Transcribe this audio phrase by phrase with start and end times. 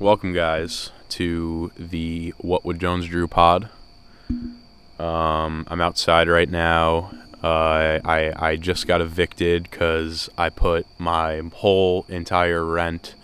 [0.00, 3.68] welcome guys to the What Would Jones Drew pod.
[4.98, 7.10] Um, I'm outside right now.
[7.42, 13.14] Uh, I I just got evicted because I put my whole entire rent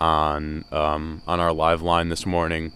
[0.00, 2.72] on um, on our live line this morning.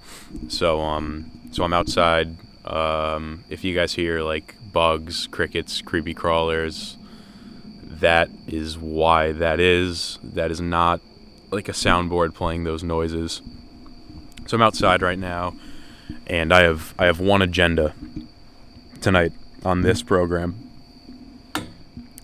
[0.48, 2.36] So um so I'm outside.
[2.66, 6.98] Um, if you guys hear like bugs, crickets, creepy crawlers,
[7.84, 10.18] that is why that is.
[10.22, 11.00] That is not
[11.50, 13.42] like a soundboard playing those noises.
[14.46, 15.54] So I'm outside right now,
[16.26, 17.94] and I have I have one agenda
[19.00, 19.32] tonight
[19.64, 20.56] on this program,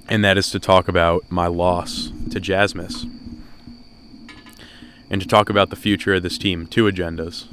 [0.09, 3.07] and that is to talk about my loss to Jasmus,
[5.11, 6.67] and to talk about the future of this team.
[6.67, 7.47] Two agendas,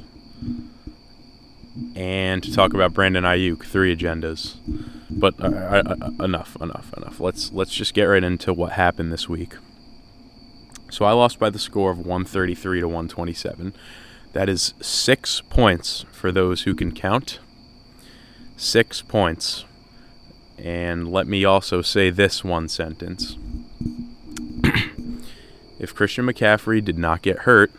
[1.94, 3.64] and to talk about Brandon Aiyuk.
[3.64, 4.56] Three agendas.
[5.10, 7.20] But uh, uh, enough, enough, enough.
[7.20, 9.54] Let's let's just get right into what happened this week.
[10.90, 13.74] So I lost by the score of 133 to 127.
[14.32, 17.38] That is six points for those who can count.
[18.56, 19.64] Six points.
[20.58, 23.36] And let me also say this one sentence.
[25.78, 27.72] if Christian McCaffrey did not get hurt,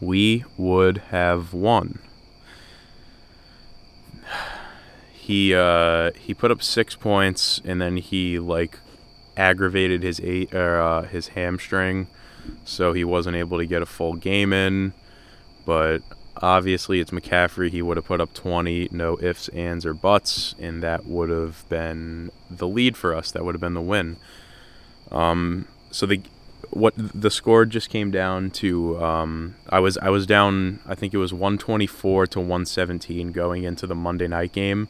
[0.00, 1.98] we would have won.
[5.12, 8.78] He uh, he put up six points and then he like
[9.36, 12.06] aggravated his eight uh, his hamstring
[12.64, 14.92] so he wasn't able to get a full game in.
[15.64, 16.02] But
[16.42, 17.70] obviously, it's McCaffrey.
[17.70, 21.68] He would have put up 20, no ifs, ands, or buts, and that would have
[21.68, 23.30] been the lead for us.
[23.30, 24.16] That would have been the win.
[25.10, 26.20] Um, so the
[26.70, 31.14] what the score just came down to um, I was I was down I think
[31.14, 34.88] it was 124 to 117 going into the Monday night game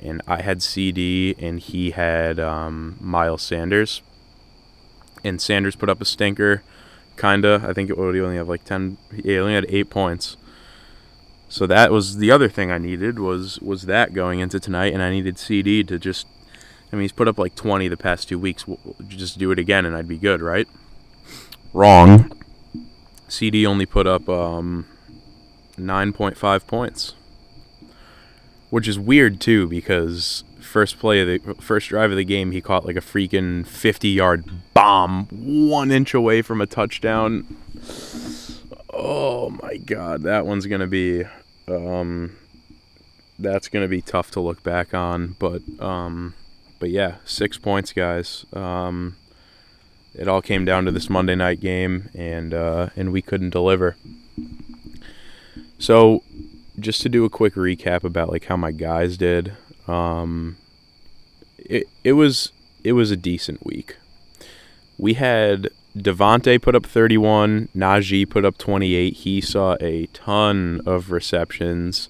[0.00, 4.02] and I had CD and he had um, Miles Sanders
[5.22, 6.62] and Sanders put up a stinker
[7.22, 7.64] kinda.
[7.64, 8.98] I think it would only have like ten.
[9.22, 10.36] He only had eight points.
[11.48, 15.02] So that was the other thing I needed was was that going into tonight, and
[15.02, 16.26] I needed CD to just.
[16.92, 18.66] I mean, he's put up like 20 the past two weeks.
[19.08, 20.68] Just do it again, and I'd be good, right?
[21.72, 22.30] Wrong.
[23.28, 24.86] CD only put up um,
[25.78, 27.14] 9.5 points,
[28.68, 32.60] which is weird too because first play of the first drive of the game, he
[32.60, 37.46] caught like a freaking 50 yard bomb, one inch away from a touchdown.
[38.92, 41.24] Oh my god, that one's gonna be,
[41.68, 42.36] um,
[43.38, 45.36] that's gonna be tough to look back on.
[45.38, 46.34] But, um,
[46.78, 48.44] but yeah, six points, guys.
[48.52, 49.16] Um,
[50.14, 53.96] it all came down to this Monday night game, and uh, and we couldn't deliver.
[55.78, 56.22] So,
[56.78, 59.52] just to do a quick recap about like how my guys did.
[59.88, 60.56] Um,
[61.58, 62.52] it it was
[62.84, 63.96] it was a decent week.
[64.98, 69.14] We had Davante put up 31, Najee put up 28.
[69.14, 72.08] He saw a ton of receptions.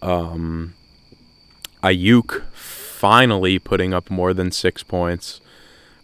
[0.00, 0.74] Um,
[1.82, 5.40] Aiyuk finally putting up more than six points.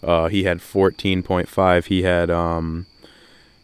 [0.03, 1.87] Uh, he had 14.5.
[1.87, 2.87] He had um,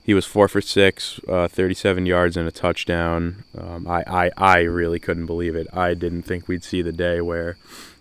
[0.07, 3.43] he was four for six, uh, 37 yards and a touchdown.
[3.59, 5.67] Um, I, I I really couldn't believe it.
[5.73, 7.57] I didn't think we'd see the day where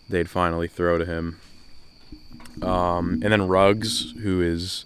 [0.08, 1.40] they'd finally throw to him.
[2.62, 4.86] Um, and then Ruggs, who is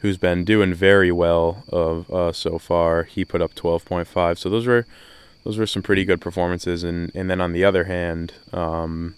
[0.00, 4.36] who's been doing very well of uh, so far, he put up 12.5.
[4.36, 4.86] So those were
[5.44, 6.82] those were some pretty good performances.
[6.82, 9.14] And and then on the other hand, um,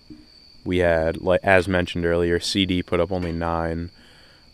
[0.67, 3.89] we had like as mentioned earlier, CD put up only nine.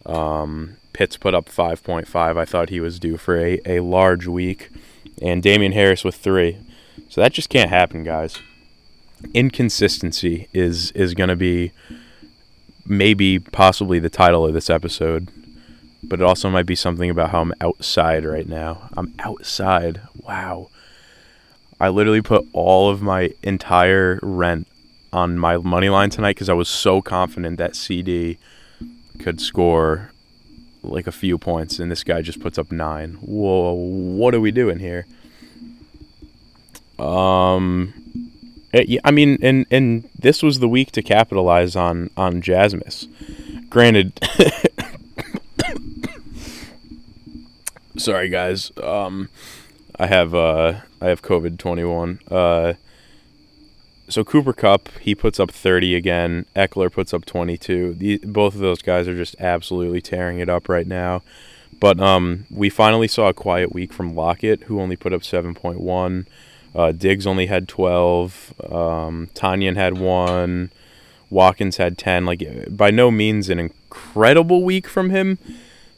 [0.06, 2.36] Um, Pitts put up 5.5.
[2.36, 4.70] I thought he was due for a, a large week.
[5.20, 6.58] And Damien Harris with three.
[7.08, 8.40] So that just can't happen, guys
[9.34, 11.72] inconsistency is is going to be
[12.86, 15.28] maybe possibly the title of this episode
[16.02, 18.88] but it also might be something about how I'm outside right now.
[18.96, 20.00] I'm outside.
[20.16, 20.68] Wow.
[21.80, 24.66] I literally put all of my entire rent
[25.12, 28.38] on my money line tonight because I was so confident that CD
[29.18, 30.12] could score
[30.82, 33.14] like a few points, and this guy just puts up nine.
[33.14, 35.06] Whoa, what are we doing here?
[36.98, 37.92] Um,
[38.74, 43.06] uh, I mean, and and this was the week to capitalize on on Jasmus.
[43.70, 44.18] Granted,
[47.96, 48.72] sorry guys.
[48.82, 49.28] Um,
[49.98, 52.20] I have uh I have COVID twenty one.
[52.30, 52.74] Uh,
[54.08, 56.46] so Cooper Kupp, he puts up thirty again.
[56.56, 58.18] Ekeler puts up twenty two.
[58.24, 61.22] Both of those guys are just absolutely tearing it up right now.
[61.80, 65.54] But um, we finally saw a quiet week from Lockett, who only put up seven
[65.54, 66.26] point one.
[66.74, 68.54] Uh, Diggs only had 12.
[68.70, 70.70] Um, Tonyan had one.
[71.30, 72.24] Watkins had 10.
[72.26, 75.38] Like, by no means an incredible week from him,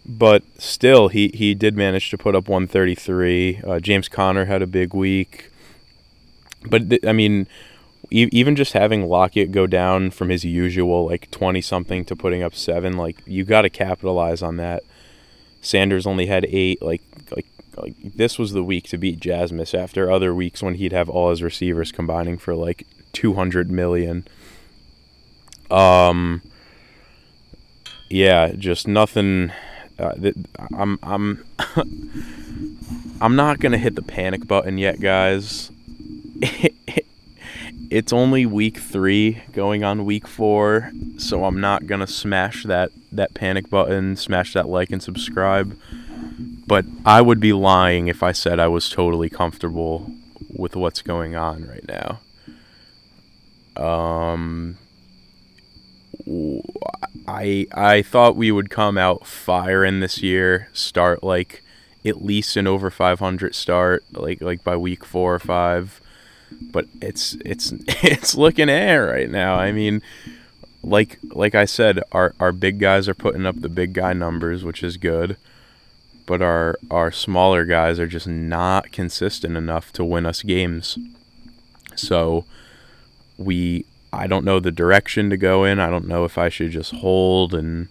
[0.06, 3.60] but still, he he did manage to put up 133.
[3.64, 5.50] Uh, James Conner had a big week,
[6.68, 7.46] but th- I mean,
[8.10, 12.42] e- even just having Lockett go down from his usual like 20 something to putting
[12.42, 14.82] up seven, like you got to capitalize on that.
[15.62, 16.80] Sanders only had eight.
[16.82, 17.02] Like
[17.34, 17.46] like
[17.76, 21.30] like this was the week to beat Jasmus after other weeks when he'd have all
[21.30, 24.26] his receivers combining for like 200 million.
[25.70, 26.42] Um.
[28.08, 29.52] Yeah, just nothing.
[29.98, 30.34] Uh, th-
[30.74, 31.44] I'm I'm
[33.20, 35.70] I'm not gonna hit the panic button yet, guys.
[37.90, 43.34] it's only week three, going on week four, so I'm not gonna smash that that
[43.34, 45.76] panic button, smash that like and subscribe.
[46.66, 50.12] But I would be lying if I said I was totally comfortable
[50.48, 52.20] with what's going on right now.
[53.76, 54.78] Um,
[57.26, 61.64] I I thought we would come out firing this year, start like
[62.04, 66.00] at least an over 500 start, like like by week four or five.
[66.60, 67.72] But it's it's
[68.02, 69.56] it's looking air right now.
[69.56, 70.02] I mean,
[70.82, 74.64] like like I said, our our big guys are putting up the big guy numbers,
[74.64, 75.36] which is good.
[76.26, 80.98] But our our smaller guys are just not consistent enough to win us games.
[81.96, 82.44] So
[83.36, 85.78] we I don't know the direction to go in.
[85.78, 87.88] I don't know if I should just hold and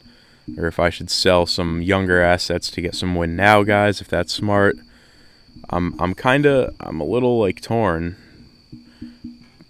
[0.58, 4.08] or if I should sell some younger assets to get some win now guys if
[4.08, 4.78] that's smart.
[5.70, 8.16] I'm I'm kind of I'm a little like torn.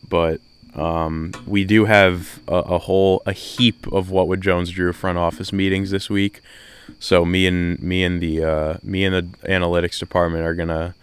[0.09, 0.41] But
[0.75, 5.17] um, we do have a, a, whole a heap of what would Jones Drew front
[5.17, 6.41] office meetings this week.
[6.99, 10.95] So me and me and the uh, me and the analytics department are gonna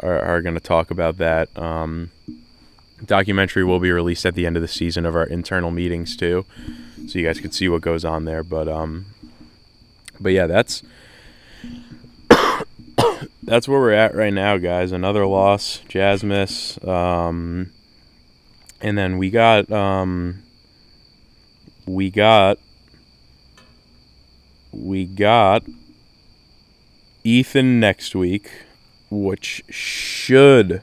[0.00, 1.56] are, are gonna talk about that.
[1.56, 2.10] Um,
[3.04, 6.44] documentary will be released at the end of the season of our internal meetings too,
[7.06, 8.42] so you guys could see what goes on there.
[8.42, 9.06] But um,
[10.18, 10.82] but yeah, that's
[13.42, 14.92] that's where we're at right now, guys.
[14.92, 16.82] Another loss, Jasmus.
[16.86, 17.70] Um,
[18.80, 20.42] and then we got um,
[21.86, 22.58] we got
[24.72, 25.64] we got
[27.24, 28.50] Ethan next week,
[29.10, 30.82] which should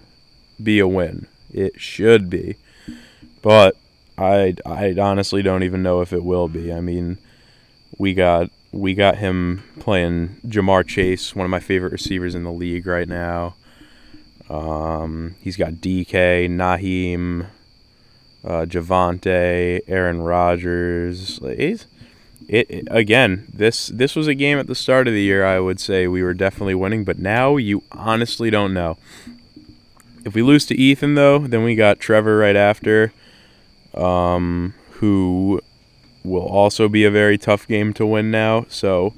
[0.61, 1.27] be a win.
[1.51, 2.57] It should be.
[3.41, 3.75] But
[4.17, 6.73] I I honestly don't even know if it will be.
[6.73, 7.17] I mean,
[7.97, 12.51] we got we got him playing Ja'Marr Chase, one of my favorite receivers in the
[12.51, 13.55] league right now.
[14.49, 17.47] Um, he's got DK, Nyheim,
[18.43, 21.39] uh, Javonte, Aaron Rodgers.
[21.41, 21.85] It,
[22.47, 23.47] it again.
[23.53, 25.45] This this was a game at the start of the year.
[25.45, 28.97] I would say we were definitely winning, but now you honestly don't know.
[30.25, 33.13] If we lose to Ethan, though, then we got Trevor right after,
[33.93, 35.61] um, who
[36.23, 38.65] will also be a very tough game to win now.
[38.67, 39.13] So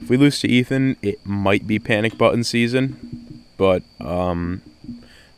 [0.00, 4.62] if we lose to Ethan, it might be panic button season, but um,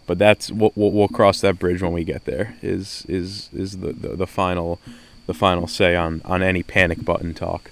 [0.06, 2.56] but that's we'll, we'll, cross that bridge when we get there.
[2.62, 4.80] Is is is the, the, the final
[5.26, 7.70] the final say on on any panic button talk.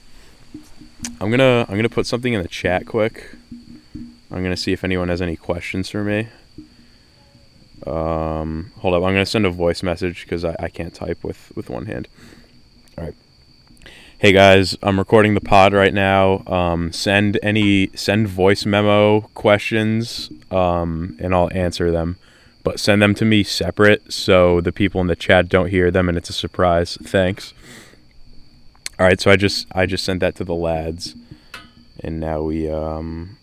[1.21, 3.31] I'm gonna I'm gonna put something in the chat quick.
[4.31, 6.29] I'm gonna see if anyone has any questions for me.
[7.87, 11.53] Um, hold up, I'm gonna send a voice message because I, I can't type with
[11.55, 12.09] with one hand.
[12.99, 13.15] All right.
[14.25, 16.45] Hey guys, I'm recording the pod right now.
[16.47, 22.17] Um, send any send voice memo questions, um, and I'll answer them.
[22.63, 26.09] But send them to me separate so the people in the chat don't hear them
[26.09, 26.97] and it's a surprise.
[27.03, 27.53] Thanks.
[28.99, 31.15] All right, so I just I just sent that to the lads,
[32.01, 33.37] and now we um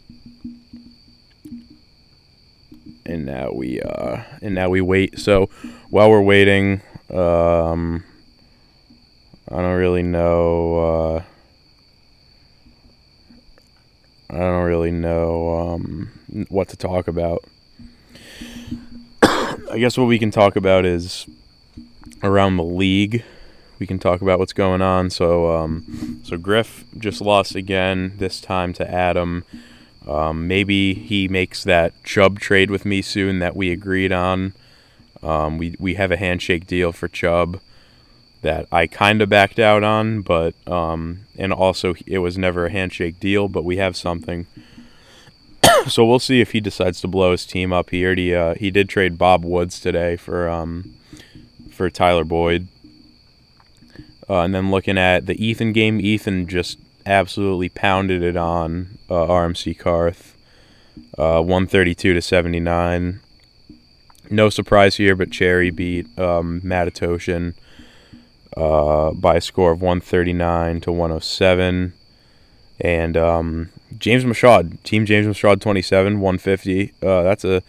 [3.05, 5.19] and now we uh, and now we wait.
[5.19, 5.47] So
[5.91, 6.81] while we're waiting,
[7.13, 8.03] um,
[9.51, 10.77] I don't really know.
[10.79, 11.23] Uh,
[14.29, 16.11] I don't really know um,
[16.47, 17.43] what to talk about.
[19.21, 21.25] I guess what we can talk about is
[22.23, 23.25] around the league.
[23.77, 25.09] We can talk about what's going on.
[25.09, 28.13] So, um, so Griff just lost again.
[28.19, 29.43] This time to Adam.
[30.07, 34.53] Um, maybe he makes that Chubb trade with me soon that we agreed on.
[35.21, 37.59] Um, we we have a handshake deal for Chubb
[38.41, 42.71] that I kind of backed out on, but um, and also it was never a
[42.71, 44.47] handshake deal, but we have something.
[45.87, 47.91] so we'll see if he decides to blow his team up.
[47.91, 50.95] He already uh, he did trade Bob Woods today for um,
[51.71, 52.67] for Tyler Boyd.
[54.29, 59.13] Uh, and then looking at the Ethan game, Ethan just absolutely pounded it on uh,
[59.13, 60.37] RMC Carth,
[61.17, 63.19] uh, 132 to 79.
[64.29, 66.61] No surprise here, but Cherry beat um,
[68.57, 71.93] uh, by a score of 139 to 107.
[72.79, 76.93] And um, James Michaud, Team James Michaud 27, 150.
[77.01, 77.61] Uh, that's a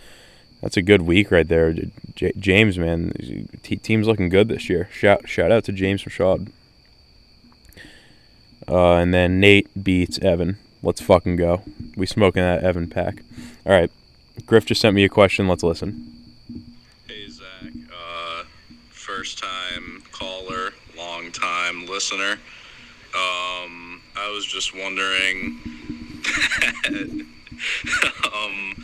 [0.63, 1.75] that's a good week right there.
[2.15, 3.13] J- James, man,
[3.63, 4.89] t- team's looking good this year.
[4.93, 6.47] Shout shout out to James Michaud.
[8.69, 10.57] Uh, and then Nate beats Evan.
[10.83, 11.63] Let's fucking go.
[11.97, 13.23] We smoking that Evan pack.
[13.67, 13.91] All right.
[14.47, 15.47] Griff just sent me a question.
[15.47, 16.13] Let's listen.
[17.07, 17.73] Hey, Zach.
[17.93, 18.45] Uh,
[18.91, 19.92] first time
[22.03, 22.33] listener.
[23.15, 25.61] Um, I was just wondering.
[28.35, 28.75] um,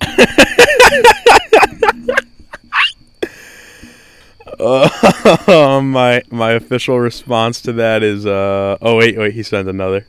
[4.58, 10.04] Uh, my my official response to that is uh oh wait wait he sent another.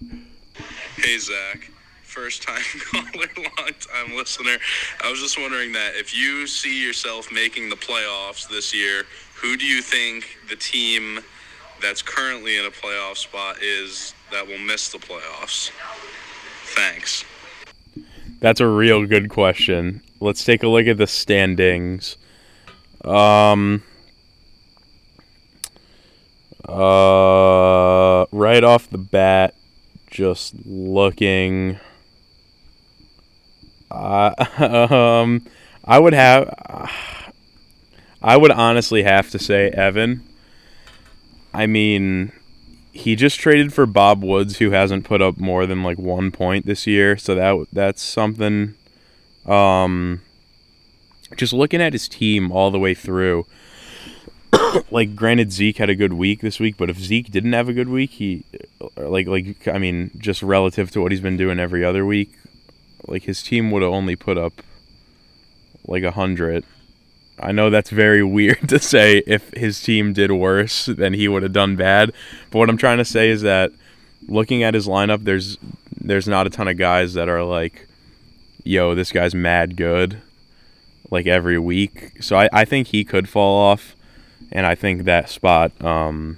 [0.97, 1.71] Hey Zach,
[2.03, 4.57] first time caller, long time listener.
[5.03, 9.05] I was just wondering that if you see yourself making the playoffs this year,
[9.43, 11.19] who do you think the team
[11.83, 15.69] that's currently in a playoff spot is that will miss the playoffs?
[16.75, 17.25] Thanks.
[18.39, 20.01] That's a real good question.
[20.19, 22.17] Let's take a look at the standings.
[23.03, 23.83] Um
[26.67, 29.53] uh right off the bat
[30.09, 31.77] just looking
[33.91, 34.33] uh,
[35.21, 35.45] um
[35.83, 36.47] I would have
[38.21, 40.23] I would honestly have to say Evan.
[41.53, 42.31] I mean,
[42.91, 46.65] he just traded for Bob Woods, who hasn't put up more than like one point
[46.65, 47.17] this year.
[47.17, 48.75] So that that's something.
[49.45, 50.21] Um,
[51.35, 53.45] just looking at his team all the way through.
[54.91, 57.73] like, granted, Zeke had a good week this week, but if Zeke didn't have a
[57.73, 58.43] good week, he
[58.95, 62.31] like like I mean, just relative to what he's been doing every other week,
[63.07, 64.61] like his team would have only put up
[65.85, 66.63] like a hundred.
[67.39, 71.43] I know that's very weird to say if his team did worse, then he would
[71.43, 72.13] have done bad.
[72.51, 73.71] But what I'm trying to say is that
[74.27, 75.57] looking at his lineup, there's
[75.99, 77.87] there's not a ton of guys that are like,
[78.63, 80.21] yo, this guy's mad good,
[81.09, 82.21] like every week.
[82.21, 83.95] So I, I think he could fall off,
[84.51, 86.37] and I think that spot, um,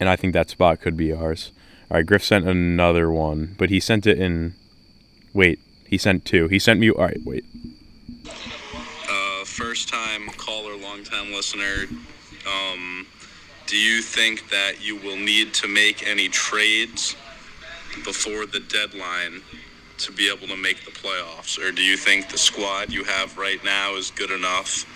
[0.00, 1.52] and I think that spot could be ours.
[1.90, 4.54] All right, Griff sent another one, but he sent it in.
[5.32, 6.48] Wait, he sent two.
[6.48, 6.90] He sent me.
[6.90, 7.44] All right, wait
[9.58, 11.86] first time caller, long time listener,
[12.46, 13.04] um,
[13.66, 17.16] do you think that you will need to make any trades
[18.04, 19.42] before the deadline
[19.98, 21.58] to be able to make the playoffs?
[21.58, 24.86] Or do you think the squad you have right now is good enough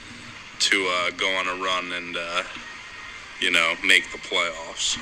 [0.60, 2.44] to uh, go on a run and, uh,
[3.40, 4.96] you know, make the playoffs?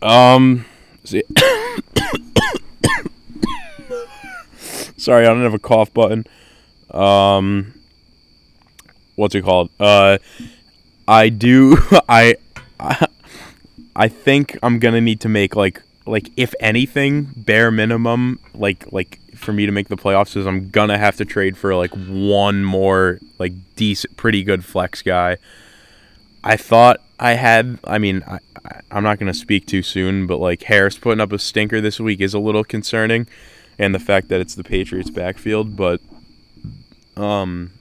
[0.00, 0.64] Um,
[1.02, 1.24] see.
[4.96, 6.24] Sorry, I don't have a cough button.
[6.92, 7.74] Um,
[9.16, 9.70] what's it called?
[9.78, 10.18] Uh,
[11.06, 11.76] I do.
[12.08, 12.36] I,
[12.80, 13.06] I,
[13.94, 19.18] I think I'm gonna need to make like like if anything bare minimum like like
[19.36, 22.64] for me to make the playoffs is I'm gonna have to trade for like one
[22.64, 25.36] more like decent pretty good flex guy.
[26.42, 28.38] I thought I had I mean I,
[28.90, 32.20] I'm not gonna speak too soon, but like Harris putting up a stinker this week
[32.20, 33.26] is a little concerning,
[33.78, 36.00] and the fact that it's the Patriots backfield, but
[37.16, 37.72] um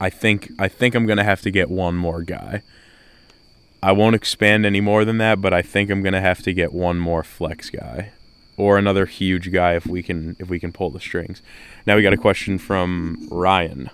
[0.00, 2.62] I think I think I'm gonna have to get one more guy.
[3.82, 6.72] I won't expand any more than that, but I think I'm gonna have to get
[6.72, 8.12] one more flex guy,
[8.56, 11.42] or another huge guy if we can if we can pull the strings.
[11.86, 13.90] Now we got a question from Ryan.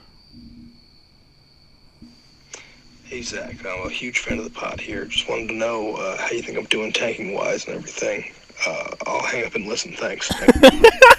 [3.05, 5.05] Hey Zach, I'm a huge fan of the pod here.
[5.05, 8.33] Just wanted to know uh, how you think I'm doing tanking wise and everything.
[8.65, 9.93] Uh, I'll hang up and listen.
[9.93, 10.31] Thanks.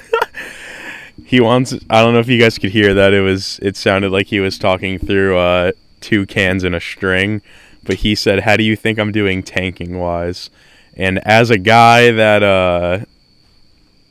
[1.31, 3.13] he wants I don't know if you guys could hear that.
[3.13, 5.71] It was it sounded like he was talking through uh,
[6.01, 7.41] two cans and a string
[7.83, 10.49] but he said how do you think I'm doing tanking wise?
[10.93, 13.05] And as a guy that uh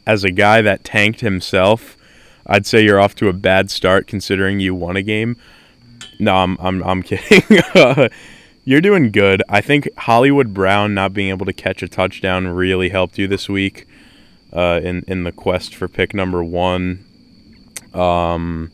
[0.07, 1.99] as a guy that tanked himself
[2.47, 5.37] I'd say you're off to a bad start considering you won a game.
[6.19, 7.43] No I'm I'm I'm kidding.
[8.65, 9.43] You're doing good.
[9.47, 13.47] I think Hollywood Brown not being able to catch a touchdown really helped you this
[13.47, 13.87] week
[14.55, 17.05] uh, in in the quest for pick number one.
[17.95, 18.71] Um,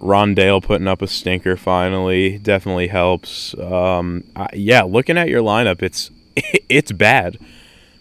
[0.00, 3.56] Rondale putting up a stinker finally definitely helps.
[3.58, 7.38] Um, I, yeah, looking at your lineup, it's it's bad.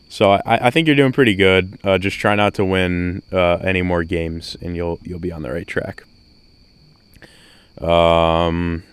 [0.10, 1.78] So I, I think you're doing pretty good.
[1.84, 5.42] Uh, just try not to win uh, any more games, and you'll you'll be on
[5.42, 6.04] the right track.
[7.82, 8.84] Um,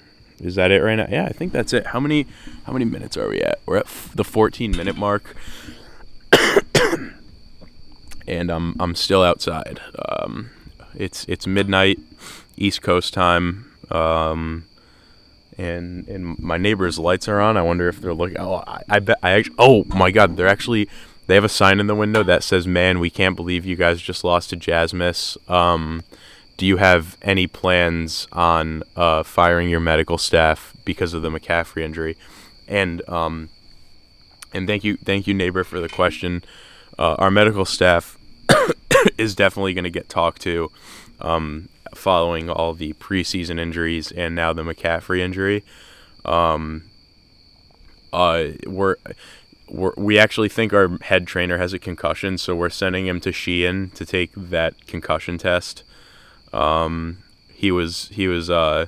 [0.41, 1.07] is that it right now?
[1.09, 1.87] Yeah, I think that's it.
[1.89, 2.27] How many
[2.67, 3.61] how many minutes are we at?
[3.67, 5.37] We're at f- the 14 minute mark,
[8.27, 9.81] and I'm I'm still outside.
[10.09, 10.51] Um,
[10.97, 11.99] it's it's midnight,
[12.57, 14.65] East Coast time, um,
[15.59, 17.57] and and my neighbor's lights are on.
[17.57, 18.39] I wonder if they're looking.
[18.39, 19.57] Oh, I, I bet I actually.
[19.59, 20.89] Oh my God, they're actually
[21.27, 24.01] they have a sign in the window that says, "Man, we can't believe you guys
[24.01, 26.03] just lost to Jasmus." Um,
[26.57, 31.83] do you have any plans on uh, firing your medical staff because of the McCaffrey
[31.83, 32.17] injury?
[32.69, 33.49] And um,
[34.53, 36.45] and thank you, thank you, neighbor, for the question.
[36.99, 38.17] Uh, our medical staff
[39.19, 40.71] is definitely going to get talked to
[41.21, 45.65] um, following all the preseason injuries and now the McCaffrey injury.
[46.25, 46.85] Um,
[48.13, 48.97] uh, we're,
[49.69, 53.33] we're, we actually think our head trainer has a concussion, so we're sending him to
[53.33, 55.83] Sheehan to take that concussion test.
[56.53, 57.19] Um,
[57.53, 58.87] he was he was uh,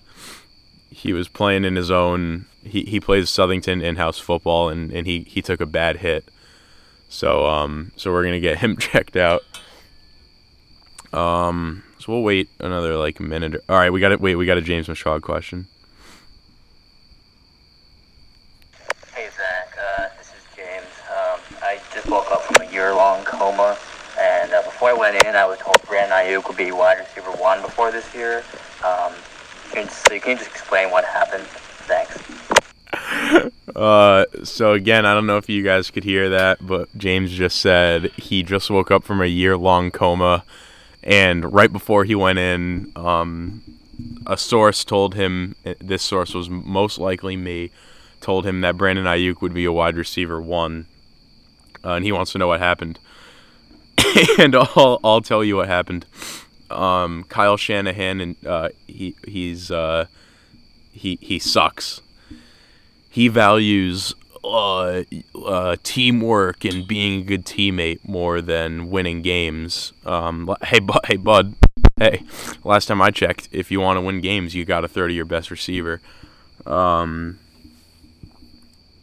[0.90, 2.46] he was playing in his own.
[2.62, 6.30] He, he plays Southington in-house football, and, and he, he took a bad hit.
[7.08, 9.42] So um so we're gonna get him checked out.
[11.12, 13.62] Um, so we'll wait another like minute.
[13.68, 14.20] All right, we got it.
[14.20, 15.66] Wait, we got a James Michaud question.
[19.14, 20.84] Hey Zach, uh, this is James.
[21.10, 23.78] Um, I just woke up from a year-long coma,
[24.18, 27.30] and uh, before I went in, I was told Brandon Aiyuk would be wide receiver
[27.32, 28.44] one before this year.
[28.84, 29.12] Um,
[29.70, 31.44] can you, so can you just explain what happened?
[31.86, 33.52] Thanks.
[33.76, 37.60] Uh, so again, I don't know if you guys could hear that, but James just
[37.60, 40.44] said he just woke up from a year-long coma,
[41.06, 43.62] and right before he went in, um,
[44.26, 47.70] a source told him this source was most likely me,
[48.20, 50.86] told him that Brandon Aiyuk would be a wide receiver one,
[51.84, 52.98] uh, and he wants to know what happened.
[54.38, 56.04] and I'll I'll tell you what happened.
[56.70, 60.06] Um, Kyle Shanahan and uh, he he's uh,
[60.92, 62.02] he he sucks
[63.16, 64.14] he values
[64.46, 65.02] uh,
[65.44, 69.92] uh, teamwork and being a good teammate more than winning games.
[70.04, 71.54] Um, hey, bu- hey, bud.
[71.98, 72.22] Hey,
[72.62, 75.12] last time I checked, if you want to win games, you got to throw to
[75.12, 76.00] your best receiver.
[76.66, 77.38] Um,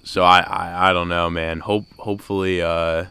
[0.04, 1.62] so I, I, I don't know, man.
[1.62, 3.06] Hope, hopefully, uh,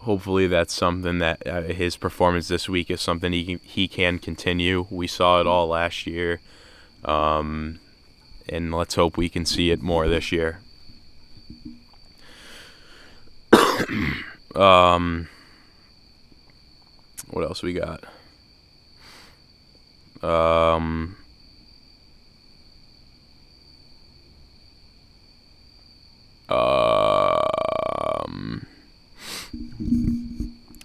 [0.00, 4.18] hopefully that's something that uh, his performance this week is something he can, he can
[4.18, 4.86] continue.
[4.90, 6.40] We saw it all last year.
[7.04, 7.80] Um,
[8.48, 10.60] and let's hope we can see it more this year.
[14.54, 15.28] um,
[17.30, 18.04] what else we got?
[20.22, 21.16] Um,
[26.48, 28.66] um,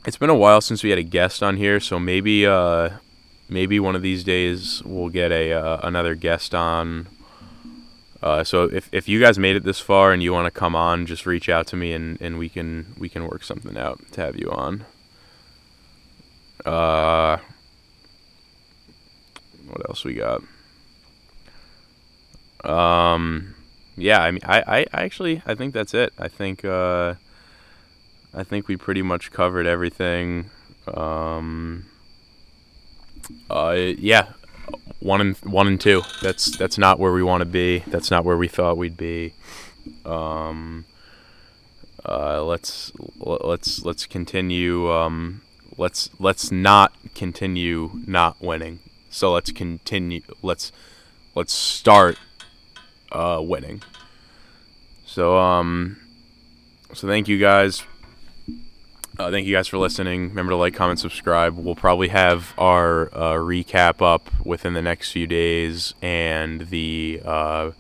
[0.06, 2.91] it's been a while since we had a guest on here, so maybe uh,
[3.50, 7.08] maybe one of these days we'll get a uh, another guest on
[8.21, 10.75] uh, so if, if you guys made it this far and you want to come
[10.75, 13.99] on, just reach out to me and, and we can we can work something out
[14.12, 14.86] to have you on.
[16.65, 17.38] Uh,
[19.67, 20.41] what else we got?
[22.63, 23.56] Um,
[23.95, 26.13] yeah, I mean, I, I, actually I think that's it.
[26.17, 27.15] I think uh,
[28.34, 30.49] I think we pretty much covered everything.
[30.91, 31.86] Um,
[33.49, 34.34] uh, yeah,
[35.06, 36.02] one and one and two.
[36.22, 37.80] That's that's not where we want to be.
[37.88, 39.34] That's not where we thought we'd be.
[40.04, 40.86] Um,
[42.04, 44.91] uh, let's let's let's continue.
[44.91, 45.41] Um,
[45.78, 48.80] let's let's not continue not winning.
[49.10, 50.24] So let's continue.
[50.41, 50.72] Let's
[51.36, 52.18] let's start
[53.12, 53.84] uh, winning.
[55.06, 55.98] So um,
[56.94, 57.84] so thank you guys
[59.19, 60.30] uh, thank you guys for listening.
[60.30, 61.58] Remember to like, comment, subscribe.
[61.58, 67.71] We'll probably have our uh, recap up within the next few days, and the uh,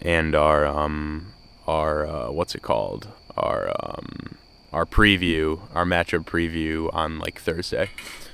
[0.00, 1.32] and our um,
[1.66, 3.08] our uh, what's it called?
[3.36, 4.36] Our um,
[4.72, 7.90] our preview, our matchup preview on like Thursday.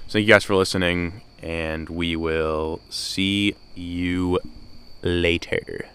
[0.07, 4.39] So thank you guys for listening, and we will see you
[5.03, 5.89] later.